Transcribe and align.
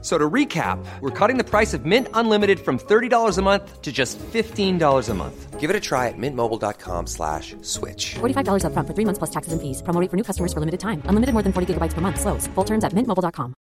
So 0.00 0.16
to 0.16 0.30
recap, 0.30 0.78
we're 1.00 1.10
cutting 1.10 1.38
the 1.38 1.44
price 1.44 1.74
of 1.74 1.84
Mint 1.84 2.06
Unlimited 2.14 2.60
from 2.60 2.78
$30 2.78 3.36
a 3.36 3.42
month 3.42 3.82
to 3.82 3.90
just 3.90 4.16
$15 4.18 5.08
a 5.08 5.14
month. 5.14 5.58
Give 5.58 5.70
it 5.70 5.74
a 5.74 5.80
try 5.80 6.06
at 6.06 6.14
mintmobile.com 6.16 7.08
slash 7.08 7.56
switch. 7.62 8.14
$45 8.20 8.62
upfront 8.62 8.86
for 8.86 8.94
three 8.94 9.04
months 9.04 9.18
plus 9.18 9.30
taxes 9.30 9.52
and 9.52 9.60
fees. 9.60 9.82
Promo 9.82 10.00
rate 10.00 10.08
for 10.08 10.16
new 10.16 10.22
customers 10.22 10.52
for 10.52 10.60
limited 10.60 10.78
time. 10.78 11.02
Unlimited 11.06 11.32
more 11.34 11.42
than 11.42 11.52
40 11.52 11.74
gigabytes 11.74 11.94
per 11.94 12.00
month. 12.00 12.20
Slows. 12.20 12.46
Full 12.54 12.64
terms 12.64 12.84
at 12.84 12.92
mintmobile.com. 12.92 13.54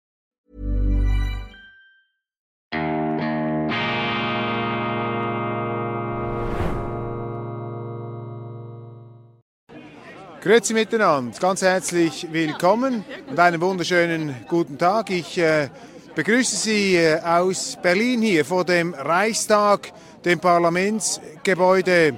Grüezi 10.45 10.75
miteinander, 10.75 11.41
ganz 11.41 11.63
herzlich 11.63 12.27
willkommen 12.31 13.03
und 13.31 13.39
einen 13.39 13.63
wunderschönen 13.63 14.35
guten 14.47 14.77
Tag. 14.77 15.09
Ich 15.09 15.39
äh, 15.39 15.71
begrüße 16.15 16.57
Sie 16.57 16.97
äh, 16.97 17.21
aus 17.21 17.77
Berlin 17.83 18.23
hier 18.23 18.45
vor 18.45 18.65
dem 18.65 18.95
Reichstag, 18.95 19.93
dem 20.25 20.39
Parlamentsgebäude 20.39 22.15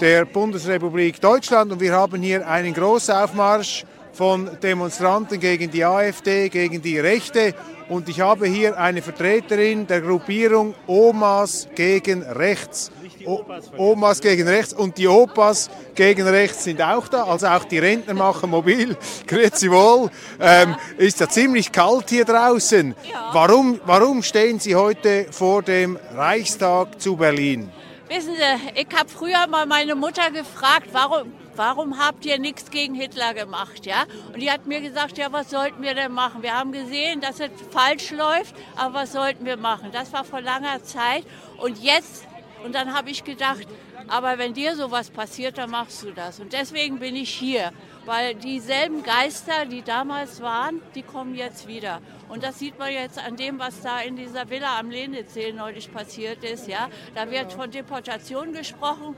der 0.00 0.24
Bundesrepublik 0.26 1.20
Deutschland. 1.20 1.72
Und 1.72 1.80
wir 1.80 1.92
haben 1.92 2.20
hier 2.22 2.46
einen 2.46 2.74
Großaufmarsch 2.74 3.84
von 4.20 4.50
Demonstranten 4.62 5.40
gegen 5.40 5.70
die 5.70 5.82
AfD, 5.82 6.50
gegen 6.50 6.82
die 6.82 6.98
Rechte 6.98 7.54
und 7.88 8.06
ich 8.06 8.20
habe 8.20 8.46
hier 8.46 8.78
eine 8.78 9.00
Vertreterin 9.00 9.86
der 9.86 10.02
Gruppierung 10.02 10.74
Omas 10.86 11.66
gegen 11.74 12.22
Rechts. 12.24 12.92
O 13.24 13.42
Omas 13.78 14.20
gegen 14.20 14.46
rechts 14.46 14.74
und 14.74 14.98
die 14.98 15.08
Opas 15.08 15.70
gegen 15.94 16.28
rechts 16.28 16.64
sind 16.64 16.82
auch 16.82 17.08
da, 17.08 17.24
also 17.24 17.46
auch 17.46 17.64
die 17.64 17.78
Rentner 17.78 18.12
machen 18.12 18.50
mobil. 18.50 18.94
Grüezi 19.26 19.70
wohl. 19.70 20.10
Ähm, 20.38 20.76
ist 20.98 21.20
ja 21.20 21.26
ziemlich 21.26 21.72
kalt 21.72 22.10
hier 22.10 22.26
draußen. 22.26 22.94
Warum, 23.32 23.80
warum 23.86 24.22
stehen 24.22 24.58
Sie 24.58 24.74
heute 24.74 25.28
vor 25.30 25.62
dem 25.62 25.98
Reichstag 26.14 27.00
zu 27.00 27.16
Berlin? 27.16 27.70
Wissen 28.08 28.34
Sie, 28.34 28.80
ich 28.82 28.88
habe 28.94 29.08
früher 29.08 29.46
mal 29.46 29.64
meine 29.64 29.94
Mutter 29.94 30.30
gefragt, 30.30 30.88
warum, 30.92 31.32
warum 31.60 31.98
habt 31.98 32.24
ihr 32.24 32.38
nichts 32.38 32.70
gegen 32.70 32.94
Hitler 32.94 33.34
gemacht, 33.34 33.84
ja? 33.84 34.04
Und 34.32 34.40
die 34.40 34.50
hat 34.50 34.66
mir 34.66 34.80
gesagt, 34.80 35.18
ja, 35.18 35.30
was 35.30 35.50
sollten 35.50 35.82
wir 35.82 35.92
denn 35.94 36.10
machen? 36.10 36.42
Wir 36.42 36.54
haben 36.58 36.72
gesehen, 36.72 37.20
dass 37.20 37.38
es 37.38 37.50
falsch 37.70 38.12
läuft, 38.12 38.54
aber 38.76 38.94
was 38.94 39.12
sollten 39.12 39.44
wir 39.44 39.58
machen? 39.58 39.90
Das 39.92 40.10
war 40.14 40.24
vor 40.24 40.40
langer 40.40 40.82
Zeit 40.82 41.22
und 41.58 41.76
jetzt 41.82 42.26
und 42.64 42.74
dann 42.74 42.94
habe 42.94 43.10
ich 43.10 43.24
gedacht, 43.24 43.66
aber 44.08 44.38
wenn 44.38 44.54
dir 44.54 44.74
sowas 44.74 45.10
passiert, 45.10 45.58
dann 45.58 45.70
machst 45.70 46.02
du 46.02 46.12
das. 46.12 46.40
Und 46.40 46.52
deswegen 46.52 46.98
bin 46.98 47.14
ich 47.14 47.30
hier, 47.30 47.72
weil 48.06 48.34
dieselben 48.34 49.02
Geister, 49.02 49.66
die 49.66 49.82
damals 49.82 50.40
waren, 50.40 50.80
die 50.94 51.02
kommen 51.02 51.34
jetzt 51.34 51.68
wieder. 51.68 52.00
Und 52.28 52.42
das 52.42 52.58
sieht 52.58 52.78
man 52.78 52.92
jetzt 52.92 53.18
an 53.18 53.36
dem, 53.36 53.58
was 53.58 53.80
da 53.82 54.00
in 54.00 54.16
dieser 54.16 54.48
Villa 54.48 54.78
am 54.78 54.90
Lenitzsee 54.90 55.52
neulich 55.52 55.92
passiert 55.92 56.44
ist. 56.44 56.68
Ja? 56.68 56.88
Da 57.14 57.30
wird 57.30 57.52
von 57.52 57.70
Deportation 57.70 58.52
gesprochen 58.52 59.16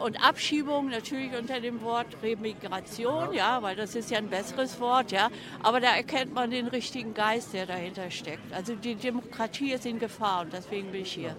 und 0.00 0.16
Abschiebung 0.22 0.88
natürlich 0.88 1.36
unter 1.36 1.60
dem 1.60 1.82
Wort 1.82 2.06
Remigration, 2.22 3.32
ja, 3.32 3.62
weil 3.62 3.76
das 3.76 3.94
ist 3.94 4.10
ja 4.10 4.18
ein 4.18 4.28
besseres 4.28 4.80
Wort, 4.80 5.12
ja. 5.12 5.30
Aber 5.62 5.80
da 5.80 5.94
erkennt 5.94 6.34
man 6.34 6.50
den 6.50 6.66
richtigen 6.66 7.14
Geist, 7.14 7.52
der 7.52 7.66
dahinter 7.66 8.10
steckt. 8.10 8.52
Also 8.52 8.74
die 8.74 8.94
Demokratie 8.94 9.72
ist 9.72 9.86
in 9.86 9.98
Gefahr 9.98 10.42
und 10.42 10.52
deswegen 10.52 10.90
bin 10.90 11.02
ich 11.02 11.12
hier. 11.12 11.36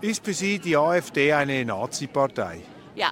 Ist 0.00 0.24
für 0.24 0.34
Sie 0.34 0.58
die 0.58 0.76
AfD 0.76 1.32
eine 1.32 1.64
Nazi-Partei? 1.64 2.60
Ja. 2.94 3.10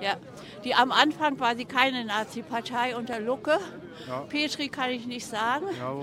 ja. 0.00 0.16
Die 0.64 0.74
am 0.74 0.92
Anfang 0.92 1.38
war 1.40 1.56
sie 1.56 1.64
keine 1.64 2.04
Nazi-Partei 2.04 2.96
unter 2.96 3.20
Lucke. 3.20 3.58
Ja. 4.06 4.20
Petri 4.28 4.68
kann 4.68 4.90
ich 4.90 5.06
nicht 5.06 5.26
sagen. 5.26 5.66
Ja. 5.78 5.94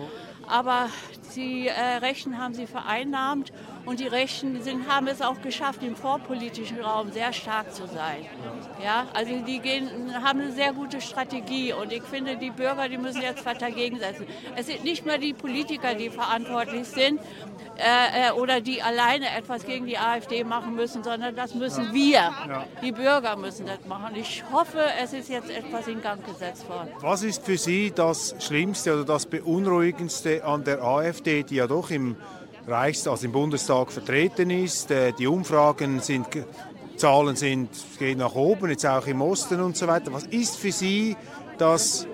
Aber 0.47 0.89
die 1.35 1.67
äh, 1.67 1.97
Rechten 2.01 2.37
haben 2.37 2.53
sie 2.53 2.67
vereinnahmt 2.67 3.51
und 3.85 3.99
die 3.99 4.07
Rechten 4.07 4.61
sind, 4.61 4.87
haben 4.87 5.07
es 5.07 5.21
auch 5.21 5.41
geschafft, 5.41 5.83
im 5.83 5.95
vorpolitischen 5.95 6.79
Raum 6.79 7.11
sehr 7.11 7.33
stark 7.33 7.73
zu 7.73 7.87
sein. 7.87 8.25
Ja, 8.83 9.07
also 9.13 9.31
die 9.45 9.59
gehen, 9.59 9.89
haben 10.23 10.41
eine 10.41 10.51
sehr 10.51 10.73
gute 10.73 11.01
Strategie 11.01 11.73
und 11.73 11.91
ich 11.91 12.03
finde, 12.03 12.37
die 12.37 12.51
Bürger, 12.51 12.89
die 12.89 12.97
müssen 12.97 13.21
jetzt 13.21 13.45
was 13.45 13.57
dagegen 13.57 13.99
setzen. 13.99 14.25
Es 14.55 14.67
sind 14.67 14.83
nicht 14.83 15.05
mehr 15.05 15.17
die 15.17 15.33
Politiker, 15.33 15.95
die 15.95 16.09
verantwortlich 16.09 16.87
sind 16.87 17.19
äh, 17.77 18.29
äh, 18.29 18.31
oder 18.33 18.61
die 18.61 18.81
alleine 18.81 19.25
etwas 19.35 19.65
gegen 19.65 19.85
die 19.85 19.97
AfD 19.97 20.43
machen 20.43 20.75
müssen, 20.75 21.03
sondern 21.03 21.35
das 21.35 21.55
müssen 21.55 21.93
wir. 21.93 22.31
Die 22.83 22.91
Bürger 22.91 23.35
müssen 23.35 23.65
das 23.65 23.85
machen. 23.87 24.15
Ich 24.15 24.43
hoffe, 24.51 24.83
es 25.01 25.13
ist 25.13 25.29
jetzt 25.29 25.49
etwas 25.49 25.87
in 25.87 26.01
Gang 26.01 26.23
gesetzt 26.25 26.67
worden. 26.69 26.89
Was 26.99 27.23
ist 27.23 27.43
für 27.43 27.57
Sie 27.57 27.91
das 27.91 28.35
Schlimmste 28.39 28.93
oder 28.93 29.05
das 29.05 29.25
Beunruhigendste 29.25 30.43
an 30.43 30.63
der 30.63 30.83
AfD, 30.83 31.20
die 31.25 31.55
ja 31.55 31.67
doch 31.67 31.89
im 31.91 32.15
Reichstag, 32.67 33.11
also 33.11 33.25
im 33.25 33.31
Bundestag 33.31 33.91
vertreten 33.91 34.49
ist? 34.49 34.91
Äh, 34.91 35.13
Die 35.13 35.27
Umfragen 35.27 35.99
sind, 35.99 36.27
Zahlen 36.97 37.35
sind, 37.35 37.69
gehen 37.97 38.19
nach 38.19 38.35
oben, 38.35 38.69
jetzt 38.69 38.85
auch 38.85 39.07
im 39.07 39.21
Osten 39.21 39.61
und 39.61 39.75
so 39.75 39.87
weiter. 39.87 40.13
Was 40.13 40.23
ist 40.25 40.57
für 40.57 40.71
Sie 40.71 41.15
das 41.57 42.05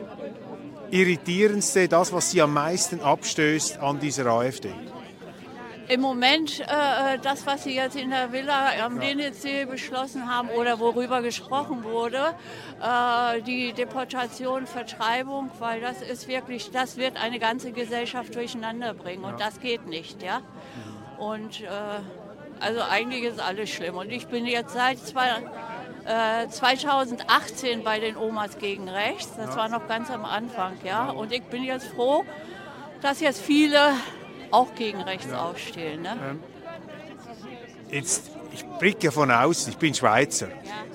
Irritierendste, 0.91 1.88
das, 1.88 2.13
was 2.13 2.31
Sie 2.31 2.41
am 2.41 2.53
meisten 2.53 3.01
abstößt 3.01 3.79
an 3.79 4.00
dieser 4.00 4.28
AfD? 4.28 4.69
Im 5.90 6.02
Moment 6.02 6.59
äh, 6.59 7.18
das, 7.22 7.46
was 7.46 7.64
Sie 7.64 7.74
jetzt 7.74 7.96
in 7.96 8.09
der 8.09 8.34
Villa 8.34 8.72
am 8.84 9.00
Lenitzsee 9.00 9.64
beschlossen 9.64 10.30
haben 10.30 10.50
oder 10.50 10.80
worüber 10.80 11.22
gesprochen 11.22 11.86
wurde, 11.86 12.36
äh, 12.81 13.42
die 13.44 13.72
Deportation, 13.72 14.68
Vertreibung, 14.68 15.50
weil 15.59 15.80
das 15.80 16.02
ist 16.02 16.28
wirklich, 16.28 16.72
das 16.72 16.97
wird 16.97 17.16
eine 17.16 17.40
ganze 17.40 17.72
Gesellschaft 17.72 18.36
durcheinander 18.36 18.94
bringen 18.94 19.24
und 19.24 19.40
das 19.40 19.62
geht 19.62 19.88
nicht, 19.88 20.22
ja. 20.22 20.42
Und 21.18 21.62
äh, 21.62 21.68
also 22.59 22.81
eigentlich 22.81 23.24
ist 23.24 23.40
alles 23.40 23.70
schlimm. 23.70 23.96
Und 23.96 24.12
ich 24.12 24.28
bin 24.28 24.46
jetzt 24.46 24.74
seit 24.74 25.00
zwei, 25.00 25.30
äh, 26.03 26.50
2018 26.50 27.86
bei 27.86 28.02
den 28.02 28.18
Omas 28.18 28.58
gegen 28.58 28.90
Rechts, 28.90 29.38
das 29.38 29.56
war 29.56 29.70
noch 29.70 29.88
ganz 29.88 30.12
am 30.12 30.26
Anfang, 30.26 30.74
ja. 30.84 31.12
Und 31.12 31.31
ich 31.31 31.44
bin 31.44 31.64
jetzt 31.64 31.88
froh, 31.88 32.26
dass 33.02 33.22
jetzt 33.22 33.40
viele 33.40 33.94
auch 34.52 34.74
gegen 34.75 35.02
rechts 35.02 35.31
aufstehen. 35.31 36.02
Ne? 36.02 36.40
Jetzt, 37.90 38.31
ich 38.52 38.66
blicke 38.80 39.12
von 39.12 39.31
außen, 39.31 39.72
ich 39.72 39.78
bin 39.78 39.94
Schweizer. 39.94 40.47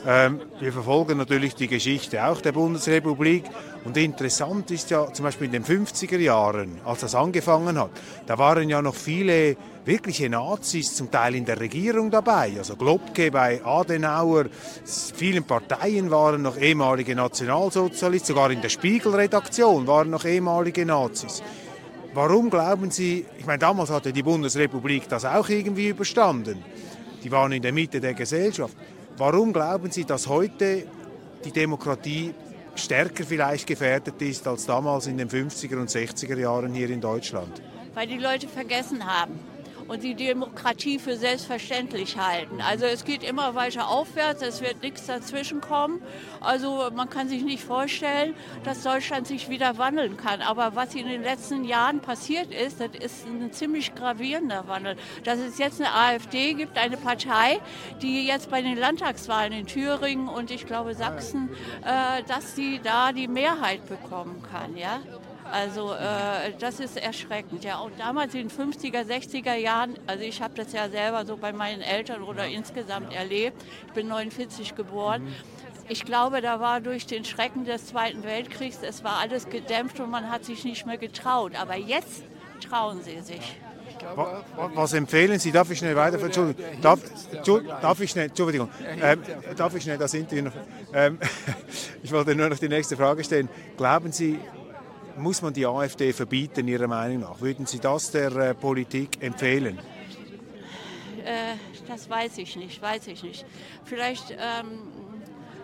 Ähm, 0.06 0.40
wir 0.60 0.72
verfolgen 0.72 1.16
natürlich 1.16 1.54
die 1.54 1.68
Geschichte 1.68 2.24
auch 2.26 2.40
der 2.40 2.52
Bundesrepublik. 2.52 3.44
Und 3.84 3.96
interessant 3.96 4.70
ist 4.70 4.90
ja 4.90 5.12
zum 5.12 5.24
Beispiel 5.24 5.46
in 5.46 5.52
den 5.52 5.64
50er 5.64 6.18
Jahren, 6.18 6.80
als 6.84 7.00
das 7.00 7.14
angefangen 7.14 7.78
hat, 7.78 7.90
da 8.26 8.38
waren 8.38 8.68
ja 8.68 8.80
noch 8.82 8.94
viele 8.94 9.56
wirkliche 9.84 10.28
Nazis 10.28 10.94
zum 10.94 11.10
Teil 11.10 11.34
in 11.34 11.44
der 11.44 11.58
Regierung 11.58 12.10
dabei. 12.10 12.52
Also 12.58 12.76
Globke 12.76 13.30
bei 13.30 13.60
Adenauer, 13.64 14.46
vielen 14.84 15.44
Parteien 15.44 16.10
waren 16.10 16.42
noch 16.42 16.56
ehemalige 16.56 17.14
Nationalsozialisten, 17.14 18.34
sogar 18.34 18.50
in 18.50 18.60
der 18.60 18.68
Spiegelredaktion 18.68 19.86
waren 19.86 20.10
noch 20.10 20.24
ehemalige 20.24 20.86
Nazis. 20.86 21.42
Warum 22.14 22.50
glauben 22.50 22.90
Sie, 22.90 23.24
ich 23.38 23.46
meine, 23.46 23.58
damals 23.58 23.90
hatte 23.90 24.12
die 24.12 24.22
Bundesrepublik 24.22 25.08
das 25.08 25.24
auch 25.24 25.48
irgendwie 25.48 25.88
überstanden. 25.88 26.62
Die 27.22 27.30
waren 27.30 27.52
in 27.52 27.62
der 27.62 27.72
Mitte 27.72 28.00
der 28.00 28.14
Gesellschaft. 28.14 28.76
Warum 29.16 29.52
glauben 29.52 29.90
Sie, 29.90 30.04
dass 30.04 30.26
heute 30.26 30.86
die 31.44 31.52
Demokratie 31.52 32.34
stärker 32.74 33.24
vielleicht 33.24 33.66
gefährdet 33.66 34.20
ist 34.20 34.46
als 34.46 34.66
damals 34.66 35.06
in 35.06 35.18
den 35.18 35.28
50er 35.28 35.76
und 35.76 35.90
60er 35.90 36.38
Jahren 36.38 36.72
hier 36.72 36.90
in 36.90 37.00
Deutschland? 37.00 37.62
weil 37.94 38.06
die 38.06 38.18
Leute 38.18 38.48
vergessen 38.48 39.04
haben 39.04 39.38
und 39.92 40.02
die 40.02 40.14
Demokratie 40.14 40.98
für 40.98 41.18
selbstverständlich 41.18 42.16
halten. 42.16 42.62
Also 42.62 42.86
es 42.86 43.04
geht 43.04 43.22
immer 43.22 43.54
weiter 43.54 43.88
aufwärts, 43.88 44.40
es 44.40 44.62
wird 44.62 44.82
nichts 44.82 45.04
dazwischen 45.04 45.60
kommen. 45.60 46.00
Also 46.40 46.88
man 46.94 47.10
kann 47.10 47.28
sich 47.28 47.42
nicht 47.42 47.62
vorstellen, 47.62 48.34
dass 48.64 48.82
Deutschland 48.82 49.26
sich 49.26 49.50
wieder 49.50 49.76
wandeln 49.76 50.16
kann. 50.16 50.40
Aber 50.40 50.74
was 50.74 50.94
in 50.94 51.06
den 51.06 51.22
letzten 51.22 51.64
Jahren 51.64 52.00
passiert 52.00 52.54
ist, 52.54 52.80
das 52.80 52.92
ist 52.98 53.26
ein 53.26 53.52
ziemlich 53.52 53.94
gravierender 53.94 54.66
Wandel. 54.66 54.96
Dass 55.24 55.38
es 55.38 55.58
jetzt 55.58 55.78
eine 55.78 55.92
AfD 55.92 56.54
gibt, 56.54 56.78
eine 56.78 56.96
Partei, 56.96 57.60
die 58.00 58.26
jetzt 58.26 58.50
bei 58.50 58.62
den 58.62 58.78
Landtagswahlen 58.78 59.52
in 59.52 59.66
Thüringen 59.66 60.26
und 60.26 60.50
ich 60.50 60.64
glaube 60.64 60.94
Sachsen, 60.94 61.50
äh, 61.84 62.22
dass 62.28 62.56
sie 62.56 62.80
da 62.82 63.12
die 63.12 63.28
Mehrheit 63.28 63.86
bekommen 63.90 64.42
kann. 64.50 64.74
Ja? 64.74 65.00
Also 65.52 65.92
äh, 65.92 66.54
das 66.58 66.80
ist 66.80 66.96
erschreckend. 66.96 67.62
Ja. 67.62 67.80
Und 67.80 68.00
damals 68.00 68.34
in 68.34 68.48
den 68.48 68.50
50er, 68.50 69.04
60er 69.04 69.54
Jahren, 69.54 69.98
also 70.06 70.24
ich 70.24 70.40
habe 70.40 70.54
das 70.54 70.72
ja 70.72 70.88
selber 70.88 71.26
so 71.26 71.36
bei 71.36 71.52
meinen 71.52 71.82
Eltern 71.82 72.22
oder 72.22 72.46
insgesamt 72.46 73.12
erlebt, 73.12 73.62
ich 73.86 73.92
bin 73.92 74.08
49 74.08 74.74
geboren, 74.74 75.28
ich 75.88 76.06
glaube, 76.06 76.40
da 76.40 76.58
war 76.58 76.80
durch 76.80 77.06
den 77.06 77.24
Schrecken 77.26 77.66
des 77.66 77.86
Zweiten 77.86 78.22
Weltkriegs, 78.24 78.78
es 78.82 79.04
war 79.04 79.18
alles 79.18 79.50
gedämpft 79.50 80.00
und 80.00 80.10
man 80.10 80.30
hat 80.30 80.44
sich 80.44 80.64
nicht 80.64 80.86
mehr 80.86 80.96
getraut. 80.96 81.52
Aber 81.54 81.76
jetzt 81.76 82.22
trauen 82.66 83.02
sie 83.02 83.20
sich. 83.20 83.56
Was 84.74 84.94
empfehlen 84.94 85.38
Sie? 85.38 85.52
Darf 85.52 85.70
ich 85.70 85.78
schnell 85.78 85.94
weiter? 85.94 86.20
Entschuldigung. 86.20 86.64
Darf, 86.80 87.00
darf 87.82 88.00
ich 88.00 88.10
schnell? 88.10 88.28
Entschuldigung. 88.28 88.68
Ähm, 89.00 89.22
darf 89.56 89.74
ich 89.74 89.82
schnell 89.82 89.98
das 89.98 90.14
Interview 90.14 90.44
noch? 90.44 90.52
Ähm, 90.94 91.18
ich 92.02 92.12
wollte 92.12 92.34
nur 92.34 92.50
noch 92.50 92.58
die 92.58 92.68
nächste 92.68 92.98
Frage 92.98 93.24
stellen. 93.24 93.48
Glauben 93.78 94.12
Sie, 94.12 94.38
muss 95.16 95.42
man 95.42 95.52
die 95.52 95.66
AfD 95.66 96.12
verbieten, 96.12 96.68
Ihrer 96.68 96.88
Meinung 96.88 97.20
nach? 97.20 97.40
Würden 97.40 97.66
Sie 97.66 97.78
das 97.78 98.10
der 98.10 98.34
äh, 98.36 98.54
Politik 98.54 99.22
empfehlen? 99.22 99.78
Äh, 101.24 101.56
das 101.88 102.08
weiß 102.08 102.38
ich 102.38 102.56
nicht, 102.56 102.80
weiß 102.80 103.06
ich 103.08 103.22
nicht. 103.22 103.44
Vielleicht 103.84 104.30
ähm, 104.32 104.92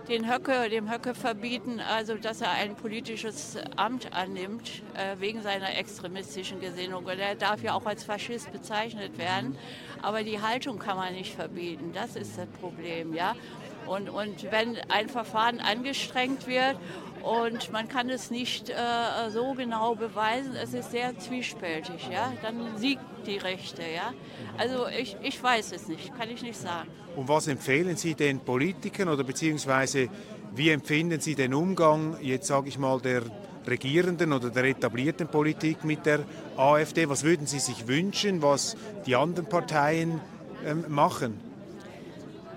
den 0.08 0.30
Höcke, 0.32 0.68
dem 0.70 0.90
Höcke 0.90 1.14
verbieten, 1.14 1.80
also 1.80 2.14
dass 2.14 2.40
er 2.40 2.50
ein 2.52 2.74
politisches 2.76 3.58
Amt 3.76 4.12
annimmt 4.12 4.82
äh, 4.94 5.20
wegen 5.20 5.42
seiner 5.42 5.76
extremistischen 5.76 6.60
Gesinnung. 6.60 7.04
Und 7.04 7.18
er 7.18 7.34
darf 7.34 7.62
ja 7.62 7.74
auch 7.74 7.84
als 7.86 8.04
Faschist 8.04 8.50
bezeichnet 8.50 9.18
werden, 9.18 9.56
aber 10.00 10.22
die 10.22 10.40
Haltung 10.40 10.78
kann 10.78 10.96
man 10.96 11.14
nicht 11.14 11.34
verbieten. 11.34 11.92
Das 11.92 12.16
ist 12.16 12.38
das 12.38 12.46
Problem, 12.60 13.14
ja. 13.14 13.34
Und, 13.88 14.08
und 14.10 14.50
wenn 14.50 14.76
ein 14.88 15.08
Verfahren 15.08 15.60
angestrengt 15.60 16.46
wird 16.46 16.76
und 17.22 17.72
man 17.72 17.88
kann 17.88 18.10
es 18.10 18.30
nicht 18.30 18.70
äh, 18.70 18.74
so 19.30 19.54
genau 19.54 19.94
beweisen, 19.94 20.54
es 20.54 20.74
ist 20.74 20.90
sehr 20.90 21.18
zwiespältig, 21.18 22.08
ja, 22.12 22.32
dann 22.42 22.76
siegt 22.76 23.02
die 23.26 23.38
Rechte, 23.38 23.82
ja. 23.82 24.12
Also 24.56 24.86
ich, 24.88 25.16
ich 25.22 25.42
weiß 25.42 25.72
es 25.72 25.88
nicht, 25.88 26.16
kann 26.16 26.30
ich 26.30 26.42
nicht 26.42 26.58
sagen. 26.58 26.88
Und 27.16 27.28
was 27.28 27.48
empfehlen 27.48 27.96
Sie 27.96 28.14
den 28.14 28.40
Politikern 28.40 29.08
oder 29.08 29.24
beziehungsweise 29.24 30.08
wie 30.54 30.70
empfinden 30.70 31.20
Sie 31.20 31.34
den 31.34 31.54
Umgang, 31.54 32.16
jetzt 32.20 32.46
sage 32.46 32.68
ich 32.68 32.78
mal, 32.78 33.00
der 33.00 33.22
regierenden 33.66 34.32
oder 34.32 34.50
der 34.50 34.64
etablierten 34.64 35.28
Politik 35.28 35.84
mit 35.84 36.06
der 36.06 36.20
AfD? 36.56 37.08
Was 37.08 37.24
würden 37.24 37.46
Sie 37.46 37.58
sich 37.58 37.86
wünschen, 37.86 38.42
was 38.42 38.76
die 39.06 39.16
anderen 39.16 39.48
Parteien 39.48 40.20
ähm, 40.64 40.84
machen? 40.88 41.47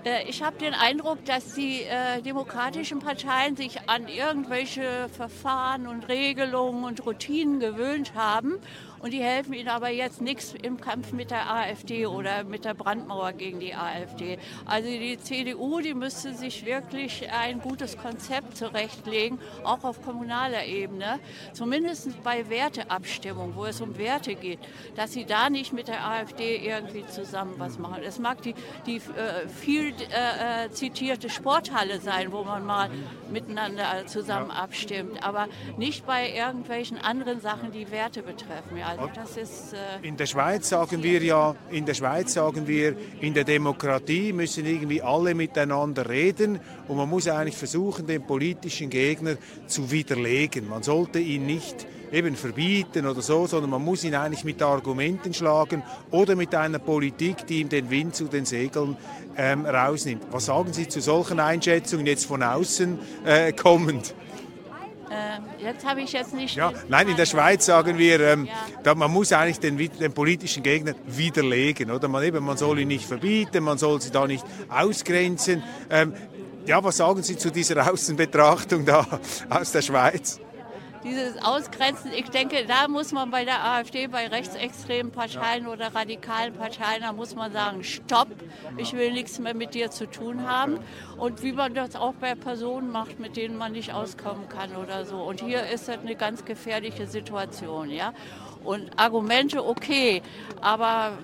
Äh, 0.04 0.28
ich 0.28 0.42
habe 0.42 0.58
den 0.58 0.74
Eindruck, 0.74 1.24
dass 1.24 1.54
die 1.54 1.82
äh, 1.82 2.20
demokratischen 2.22 2.98
Parteien 2.98 3.56
sich 3.56 3.88
an 3.88 4.08
irgendwelche 4.08 5.08
Verfahren 5.16 5.86
und 5.86 6.08
Regelungen 6.08 6.84
und 6.84 7.04
Routinen 7.06 7.60
gewöhnt 7.60 8.14
haben 8.14 8.58
und 9.02 9.12
die 9.12 9.22
helfen 9.22 9.52
ihnen 9.52 9.68
aber 9.68 9.88
jetzt 9.88 10.20
nichts 10.20 10.54
im 10.62 10.80
Kampf 10.80 11.12
mit 11.12 11.30
der 11.32 11.52
AfD 11.52 12.06
oder 12.06 12.44
mit 12.44 12.64
der 12.64 12.74
Brandmauer 12.74 13.32
gegen 13.32 13.58
die 13.58 13.74
AfD. 13.74 14.38
Also 14.64 14.88
die 14.88 15.18
CDU, 15.18 15.80
die 15.80 15.94
müsste 15.94 16.34
sich 16.34 16.64
wirklich 16.64 17.28
ein 17.32 17.60
gutes 17.60 17.98
Konzept 17.98 18.56
zurechtlegen, 18.56 19.40
auch 19.64 19.82
auf 19.82 20.02
kommunaler 20.02 20.64
Ebene, 20.66 21.18
zumindest 21.52 22.22
bei 22.22 22.48
Werteabstimmung, 22.48 23.56
wo 23.56 23.64
es 23.64 23.80
um 23.80 23.98
Werte 23.98 24.36
geht, 24.36 24.60
dass 24.94 25.12
sie 25.12 25.24
da 25.24 25.50
nicht 25.50 25.72
mit 25.72 25.88
der 25.88 26.06
AfD 26.06 26.56
irgendwie 26.56 27.04
zusammen 27.06 27.54
was 27.58 27.78
machen. 27.78 28.02
Es 28.04 28.20
mag 28.20 28.40
die, 28.42 28.54
die 28.86 28.96
äh, 28.96 29.48
viel 29.48 29.88
äh, 29.88 30.66
äh 30.66 30.70
zitierte 30.70 31.28
Sporthalle 31.28 32.00
sein, 32.00 32.30
wo 32.30 32.44
man 32.44 32.64
mal 32.64 32.88
miteinander 33.30 34.06
zusammen 34.06 34.50
abstimmt, 34.50 35.24
aber 35.24 35.48
nicht 35.76 36.06
bei 36.06 36.32
irgendwelchen 36.32 36.98
anderen 36.98 37.40
Sachen, 37.40 37.72
die 37.72 37.90
Werte 37.90 38.22
betreffen. 38.22 38.76
Ja, 38.76 38.91
also 38.98 39.10
das 39.14 39.36
ist, 39.36 39.72
äh 39.72 40.06
in 40.06 40.16
der 40.16 40.26
Schweiz 40.26 40.68
sagen 40.68 41.02
wir 41.02 41.22
ja, 41.22 41.54
in 41.70 41.86
der 41.86 41.94
Schweiz 41.94 42.34
sagen 42.34 42.66
wir, 42.66 42.94
in 43.20 43.34
der 43.34 43.44
Demokratie 43.44 44.32
müssen 44.32 44.66
irgendwie 44.66 45.02
alle 45.02 45.34
miteinander 45.34 46.08
reden 46.08 46.60
und 46.88 46.96
man 46.96 47.08
muss 47.08 47.28
eigentlich 47.28 47.56
versuchen, 47.56 48.06
den 48.06 48.26
politischen 48.26 48.90
Gegner 48.90 49.36
zu 49.66 49.90
widerlegen. 49.90 50.68
Man 50.68 50.82
sollte 50.82 51.18
ihn 51.18 51.46
nicht 51.46 51.86
eben 52.12 52.36
verbieten 52.36 53.06
oder 53.06 53.22
so, 53.22 53.46
sondern 53.46 53.70
man 53.70 53.82
muss 53.82 54.04
ihn 54.04 54.14
eigentlich 54.14 54.44
mit 54.44 54.60
Argumenten 54.62 55.32
schlagen 55.32 55.82
oder 56.10 56.36
mit 56.36 56.54
einer 56.54 56.78
Politik, 56.78 57.46
die 57.46 57.60
ihm 57.60 57.68
den 57.68 57.90
Wind 57.90 58.14
zu 58.14 58.26
den 58.26 58.44
Segeln 58.44 58.96
ähm, 59.36 59.64
rausnimmt. 59.64 60.24
Was 60.30 60.46
sagen 60.46 60.72
Sie 60.72 60.86
zu 60.86 61.00
solchen 61.00 61.40
Einschätzungen 61.40 62.06
jetzt 62.06 62.26
von 62.26 62.42
außen 62.42 62.98
äh, 63.24 63.52
kommend? 63.52 64.14
Ähm, 65.14 65.42
jetzt 65.58 65.84
habe 65.84 66.00
ich 66.00 66.12
jetzt 66.12 66.32
nicht. 66.32 66.56
Ja, 66.56 66.72
nein, 66.88 67.06
in 67.06 67.16
der 67.16 67.26
Schweiz 67.26 67.66
sagen 67.66 67.98
wir, 67.98 68.18
ähm, 68.20 68.46
ja. 68.46 68.52
da, 68.82 68.94
man 68.94 69.10
muss 69.10 69.30
eigentlich 69.32 69.60
den, 69.60 69.76
den, 69.76 70.12
politischen 70.12 70.62
Gegner 70.62 70.94
widerlegen. 71.06 71.90
Oder? 71.90 72.08
Man, 72.08 72.24
eben, 72.24 72.42
man 72.42 72.56
soll 72.56 72.78
ihn 72.78 72.88
nicht 72.88 73.04
verbieten, 73.04 73.62
man 73.62 73.76
soll 73.76 74.00
sie 74.00 74.10
da 74.10 74.26
nicht 74.26 74.44
ausgrenzen. 74.70 75.62
Ähm, 75.90 76.14
ja, 76.64 76.82
was 76.82 76.96
sagen 76.96 77.22
Sie 77.22 77.36
zu 77.36 77.50
dieser 77.50 77.90
Außenbetrachtung 77.92 78.86
da 78.86 79.06
aus 79.50 79.72
der 79.72 79.82
Schweiz? 79.82 80.40
Dieses 81.04 81.42
Ausgrenzen, 81.42 82.12
ich 82.12 82.30
denke, 82.30 82.64
da 82.66 82.88
muss 82.88 83.12
man 83.12 83.30
bei 83.30 83.44
der 83.44 83.64
AfD, 83.64 84.06
bei 84.06 84.28
rechtsextremen 84.28 85.12
Parteien 85.12 85.66
oder 85.66 85.94
radikalen 85.94 86.54
Parteien, 86.54 87.02
da 87.02 87.12
muss 87.12 87.34
man 87.34 87.52
sagen, 87.52 87.82
stopp, 87.84 88.28
ich 88.76 88.92
will 88.92 89.12
nichts 89.12 89.38
mehr 89.38 89.54
mit 89.54 89.74
dir 89.74 89.90
zu 89.90 90.06
tun 90.06 90.48
haben. 90.48 90.78
Und 91.16 91.42
wie 91.42 91.52
man 91.52 91.74
das 91.74 91.96
auch 91.96 92.14
bei 92.14 92.34
Personen 92.34 92.90
macht, 92.90 93.18
mit 93.18 93.36
denen 93.36 93.56
man 93.56 93.72
nicht 93.72 93.92
auskommen 93.92 94.48
kann 94.48 94.76
oder 94.76 95.04
so. 95.04 95.16
Und 95.16 95.40
hier 95.40 95.66
ist 95.68 95.88
das 95.88 95.98
eine 95.98 96.14
ganz 96.14 96.44
gefährliche 96.44 97.06
Situation, 97.06 97.90
ja. 97.90 98.12
Und 98.64 98.90
Argumente 98.96 99.64
okay, 99.64 100.22
aber 100.60 101.18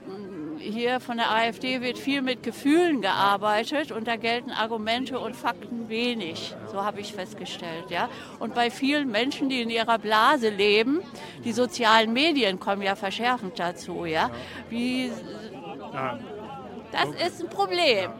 hier 0.58 1.00
von 1.00 1.16
der 1.16 1.30
AfD 1.30 1.80
wird 1.80 1.98
viel 1.98 2.22
mit 2.22 2.42
Gefühlen 2.42 3.02
gearbeitet 3.02 3.92
und 3.92 4.06
da 4.06 4.16
gelten 4.16 4.50
Argumente 4.50 5.18
und 5.18 5.36
Fakten 5.36 5.88
wenig. 5.88 6.54
So 6.70 6.84
habe 6.84 7.00
ich 7.00 7.12
festgestellt. 7.12 7.90
Ja? 7.90 8.08
Und 8.38 8.54
bei 8.54 8.70
vielen 8.70 9.10
Menschen, 9.10 9.48
die 9.48 9.62
in 9.62 9.70
ihrer 9.70 9.98
Blase 9.98 10.48
leben, 10.48 11.00
die 11.44 11.52
sozialen 11.52 12.12
Medien 12.12 12.60
kommen 12.60 12.82
ja 12.82 12.94
verschärfend 12.94 13.58
dazu. 13.58 14.04
Ja? 14.04 14.30
Wie, 14.68 15.10
das 16.92 17.08
ist 17.26 17.42
ein 17.42 17.48
Problem. 17.48 18.10